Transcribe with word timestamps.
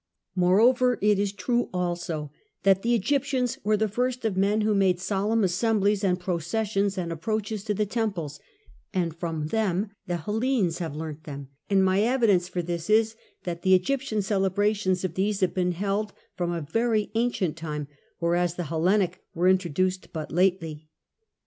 Moreover, 0.33 0.97
it 0.99 1.19
is 1.19 1.31
true 1.31 1.69
also 1.71 2.31
that 2.63 2.81
the 2.81 2.95
Egyptians 2.95 3.59
were 3.63 3.77
the 3.77 3.87
first 3.87 4.25
of 4.25 4.35
men 4.35 4.61
who 4.61 4.73
made 4.73 4.99
solemn 4.99 5.43
assemblies 5.43 6.03
and 6.03 6.19
processions 6.19 6.97
and 6.97 7.11
approaches 7.11 7.63
to 7.65 7.75
the 7.75 7.85
temples, 7.85 8.39
and 8.95 9.15
from 9.15 9.49
them 9.49 9.91
the 10.07 10.17
Hellenes 10.17 10.79
have 10.79 10.95
learnt 10.95 11.25
them, 11.25 11.49
and 11.69 11.85
my 11.85 12.01
evidence 12.01 12.47
for 12.49 12.63
this 12.63 12.89
is 12.89 13.15
that 13.43 13.61
the 13.61 13.75
Egyptian 13.75 14.23
celebrations 14.23 15.03
of 15.05 15.13
these 15.13 15.41
have 15.41 15.53
been 15.53 15.73
held 15.73 16.13
from 16.35 16.51
a 16.51 16.61
very 16.61 17.11
ancient 17.13 17.55
time, 17.55 17.87
whereas 18.17 18.55
the 18.55 18.63
Hellenic 18.73 19.21
were 19.35 19.47
introduced 19.47 20.11
but 20.11 20.31
lately. 20.31 20.89